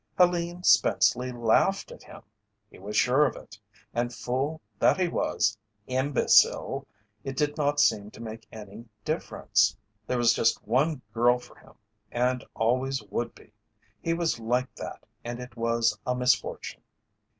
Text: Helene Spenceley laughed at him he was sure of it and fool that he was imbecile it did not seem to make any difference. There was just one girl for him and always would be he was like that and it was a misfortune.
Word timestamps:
Helene 0.17 0.63
Spenceley 0.63 1.31
laughed 1.31 1.91
at 1.91 2.01
him 2.01 2.23
he 2.71 2.79
was 2.79 2.97
sure 2.97 3.27
of 3.27 3.35
it 3.35 3.59
and 3.93 4.11
fool 4.11 4.59
that 4.79 4.99
he 4.99 5.07
was 5.07 5.59
imbecile 5.85 6.87
it 7.23 7.37
did 7.37 7.55
not 7.55 7.79
seem 7.79 8.09
to 8.09 8.19
make 8.19 8.47
any 8.51 8.87
difference. 9.05 9.77
There 10.07 10.17
was 10.17 10.33
just 10.33 10.65
one 10.67 11.03
girl 11.13 11.37
for 11.37 11.53
him 11.55 11.73
and 12.11 12.43
always 12.55 13.03
would 13.11 13.35
be 13.35 13.53
he 14.01 14.15
was 14.15 14.39
like 14.39 14.73
that 14.73 15.03
and 15.23 15.39
it 15.39 15.55
was 15.55 15.95
a 16.03 16.15
misfortune. 16.15 16.81